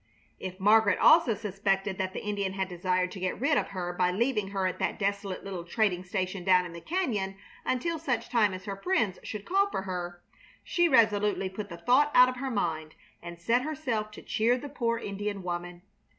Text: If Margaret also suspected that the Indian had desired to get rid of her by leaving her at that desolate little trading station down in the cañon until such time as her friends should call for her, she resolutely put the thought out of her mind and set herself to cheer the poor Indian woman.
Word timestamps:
If 0.39 0.59
Margaret 0.59 0.97
also 0.97 1.35
suspected 1.35 1.99
that 1.99 2.11
the 2.11 2.23
Indian 2.25 2.53
had 2.53 2.67
desired 2.67 3.11
to 3.11 3.19
get 3.19 3.39
rid 3.39 3.55
of 3.55 3.67
her 3.67 3.93
by 3.93 4.09
leaving 4.09 4.47
her 4.47 4.65
at 4.65 4.79
that 4.79 4.97
desolate 4.97 5.43
little 5.43 5.63
trading 5.63 6.03
station 6.03 6.43
down 6.43 6.65
in 6.65 6.73
the 6.73 6.81
cañon 6.81 7.35
until 7.65 7.99
such 7.99 8.27
time 8.27 8.51
as 8.55 8.65
her 8.65 8.75
friends 8.81 9.19
should 9.21 9.45
call 9.45 9.69
for 9.69 9.83
her, 9.83 10.19
she 10.63 10.89
resolutely 10.89 11.49
put 11.49 11.69
the 11.69 11.77
thought 11.77 12.09
out 12.15 12.29
of 12.29 12.37
her 12.37 12.49
mind 12.49 12.95
and 13.21 13.39
set 13.39 13.61
herself 13.61 14.09
to 14.13 14.23
cheer 14.23 14.57
the 14.57 14.69
poor 14.69 14.97
Indian 14.97 15.43
woman. 15.43 15.83